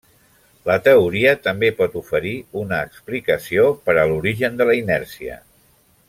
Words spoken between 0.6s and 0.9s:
La